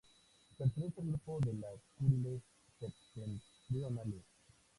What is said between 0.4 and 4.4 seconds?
Pertenece al grupo de las Kuriles septentrionales.